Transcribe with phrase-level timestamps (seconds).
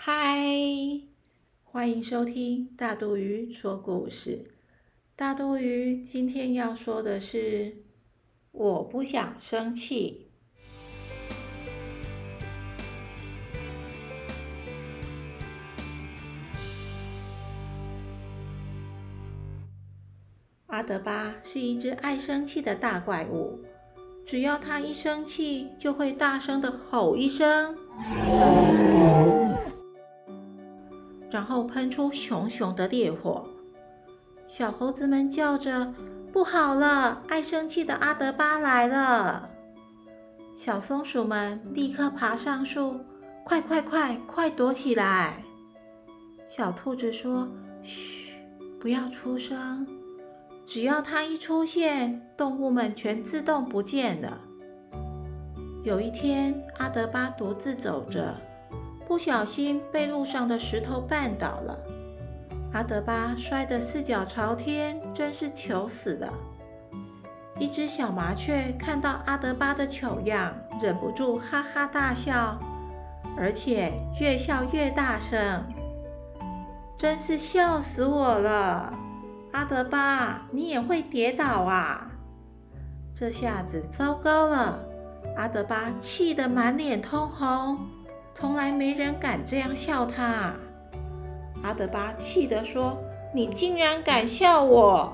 [0.00, 0.14] 嗨，
[1.64, 4.52] 欢迎收听大肚鱼说故事。
[5.16, 7.78] 大肚鱼今天要说的是，
[8.52, 10.28] 我不想生气。
[20.66, 23.64] 阿德巴是一只爱生气的大怪物，
[24.24, 27.76] 只要他一生气，就会大声的吼一声。
[31.30, 33.46] 然后喷出熊熊的烈火，
[34.46, 35.92] 小猴子们叫着
[36.32, 39.50] ：“不好了，爱生气的阿德巴来了！”
[40.56, 42.98] 小松鼠们立刻爬上树，
[43.44, 45.42] 快快快快躲起来！
[46.46, 47.46] 小兔子说
[47.84, 48.32] ：“嘘，
[48.80, 49.86] 不要出声，
[50.64, 54.40] 只要它一出现，动物们全自动不见了。”
[55.84, 58.34] 有一天，阿德巴独自走着。
[59.08, 61.78] 不小心被路上的石头绊倒了，
[62.74, 66.30] 阿德巴摔得四脚朝天，真是糗死了。
[67.58, 72.58] 一只小麻雀看到阿德巴的糗样，忍不住哈哈大笑，
[73.34, 75.64] 而且越笑越大声，
[76.98, 78.92] 真是笑死我了！
[79.52, 82.10] 阿德巴，你也会跌倒啊？
[83.14, 84.78] 这下子糟糕了，
[85.34, 87.78] 阿德巴气得满脸通红。
[88.40, 90.54] 从来没人敢这样笑他。
[91.64, 92.96] 阿德巴气得说
[93.34, 95.12] ：“你竟然敢笑我！”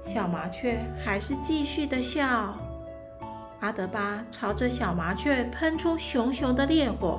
[0.00, 2.56] 小麻雀还是继续的笑。
[3.58, 7.18] 阿德巴朝着小麻雀喷出熊熊的烈火，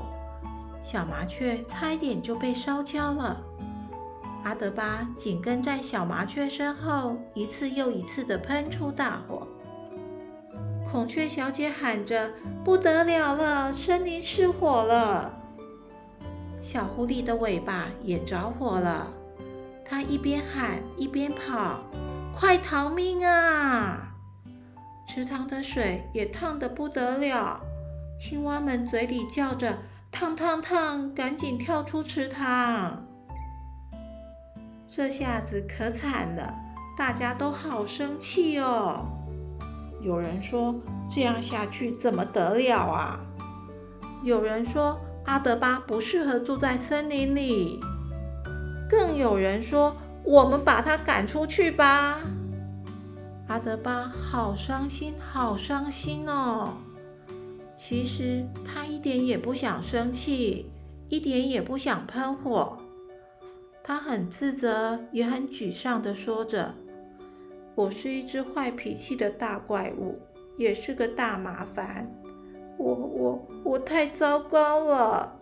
[0.81, 3.35] 小麻雀差一点就被烧焦了。
[4.45, 9.45] 阿德巴紧跟在小麻雀身后，一次又一次的喷出大火。
[10.89, 12.31] 孔雀小姐喊着
[12.63, 15.33] ：“不得了了，森林失火了！”
[16.63, 19.07] 小狐狸的尾巴也着火了，
[19.85, 21.81] 它一边喊一边跑
[22.33, 24.13] ：“快逃命啊！”
[25.07, 27.61] 池塘的水也烫得不得了，
[28.19, 29.77] 青蛙们嘴里叫着
[30.09, 33.05] ：“烫烫烫，赶紧跳出池塘！”
[34.87, 36.53] 这下子可惨了，
[36.97, 39.16] 大家都好生气哦。
[40.01, 40.75] 有人说
[41.09, 43.19] 这样下去怎么得了啊？
[44.23, 47.79] 有人说阿德巴不适合住在森林里，
[48.89, 52.19] 更有人说我们把他赶出去吧。
[53.47, 56.73] 阿德巴好伤心，好伤心哦。
[57.75, 60.71] 其实他一点也不想生气，
[61.09, 62.77] 一点也不想喷火，
[63.83, 66.73] 他很自责，也很沮丧的说着。
[67.77, 70.19] 我是一只坏脾气的大怪物，
[70.57, 72.11] 也是个大麻烦。
[72.75, 75.39] 我我我太糟糕了，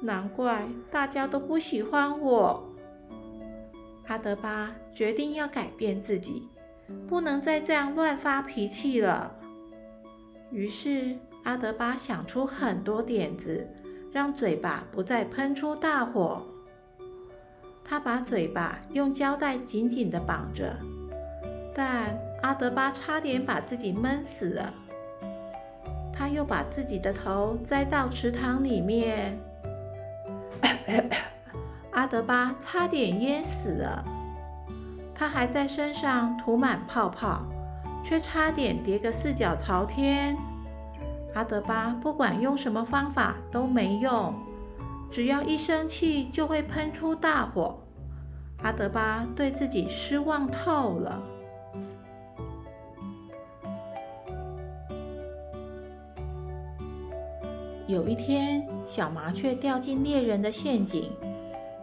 [0.00, 2.66] 难怪大家都不喜欢我。
[4.06, 6.48] 阿德巴决定要改变自己，
[7.06, 9.36] 不能再这样乱发脾气了。
[10.50, 13.68] 于是阿德巴想出很多点子，
[14.10, 16.46] 让嘴巴不再喷出大火。
[17.84, 20.74] 他把嘴巴用胶带紧紧的绑着。
[21.78, 24.74] 但阿德巴差点把自己闷死了。
[26.12, 29.38] 他又把自己的头栽到池塘里面，
[31.94, 34.04] 阿德巴差点淹死了。
[35.14, 37.42] 他还在身上涂满泡泡，
[38.02, 40.36] 却差点跌个四脚朝天。
[41.32, 44.34] 阿德巴不管用什么方法都没用，
[45.12, 47.78] 只要一生气就会喷出大火。
[48.64, 51.22] 阿德巴对自己失望透了。
[57.88, 61.10] 有一天，小麻雀掉进猎人的陷阱。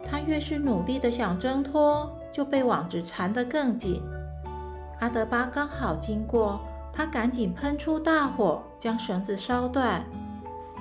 [0.04, 4.00] 它越是努力的想挣脱，就被网子缠得更紧。
[5.00, 6.60] 阿德巴刚好经过，
[6.92, 10.06] 他赶紧喷出大火，将绳子烧断。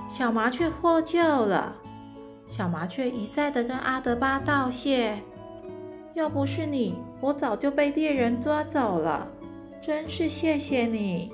[0.08, 1.76] 小麻雀获救了。
[2.46, 5.24] 小麻雀一再的跟阿德巴道谢
[6.14, 9.28] ：“要不是你，我早就被猎人抓走了。
[9.82, 11.32] 真是谢谢你。”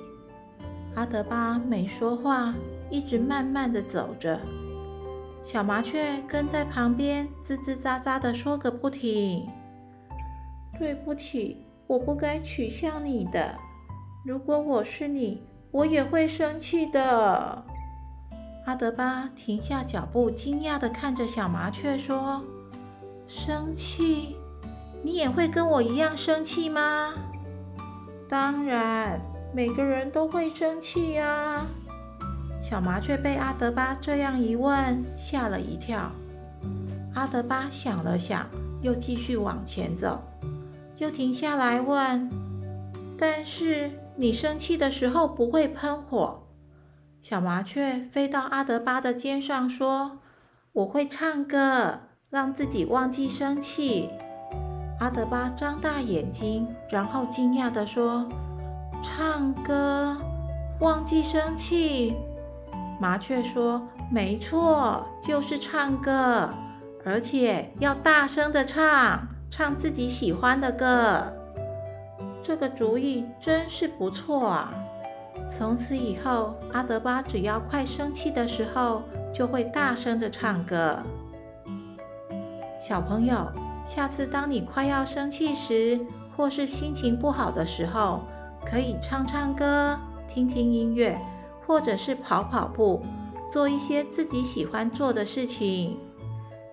[0.96, 2.54] 阿德巴没说话。
[2.92, 4.38] 一直慢慢的走着，
[5.42, 9.48] 小麻雀跟在旁边吱吱喳喳的说个不停。
[10.78, 13.56] 对不起，我不该取笑你的。
[14.26, 17.64] 如果我是你，我也会生气的。
[18.66, 22.44] 阿德巴停下脚步，惊讶的看着小麻雀说
[23.26, 24.36] ：“生气？
[25.02, 27.14] 你也会跟我一样生气吗？”
[28.28, 29.18] 当然，
[29.54, 31.66] 每个人都会生气呀。
[32.72, 36.10] 小麻雀被阿德巴这样一问，吓了一跳。
[37.14, 38.46] 阿德巴想了想，
[38.80, 40.22] 又继续往前走，
[40.96, 42.30] 又停下来问
[43.20, 46.44] ：“但是你生气的时候不会喷火？”
[47.20, 50.20] 小麻雀飞到阿德巴的肩上说
[50.72, 54.08] ：“我会唱歌，让自己忘记生气。”
[54.98, 58.26] 阿德巴张大眼睛，然后惊讶地说
[59.04, 60.16] ：“唱歌，
[60.80, 62.14] 忘记生气？”
[63.02, 63.82] 麻雀说
[64.12, 66.48] ：“没错，就是唱歌，
[67.04, 71.24] 而且要大声的唱，唱自己喜欢的歌。
[72.44, 74.72] 这个主意真是不错啊！
[75.50, 79.02] 从此以后，阿德巴只要快生气的时候，
[79.34, 80.96] 就会大声的唱歌。
[82.78, 83.50] 小朋友。”
[83.84, 85.98] 下次当你快要生气时，
[86.36, 88.20] 或是心情不好的时候，
[88.64, 91.20] 可以唱唱歌、听听音乐，
[91.72, 93.02] 或者是跑跑步，
[93.50, 95.96] 做一些自己喜欢做的事情。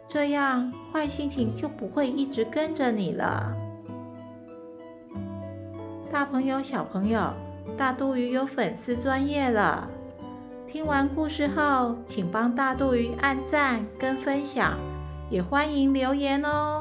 [0.10, 3.56] 这样坏心情就不会一直跟着你了。
[6.12, 7.31] 大朋友、小朋友，
[7.78, 9.90] 大肚鱼有粉丝专业了。
[10.68, 14.78] 听完故事后，请帮大肚鱼按赞跟分享，
[15.30, 16.78] 也欢迎留言哦。